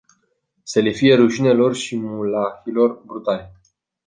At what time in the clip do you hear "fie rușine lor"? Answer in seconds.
0.91-1.75